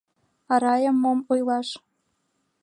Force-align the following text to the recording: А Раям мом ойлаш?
А 0.53 0.55
Раям 0.63 0.97
мом 1.03 1.19
ойлаш? 1.31 1.67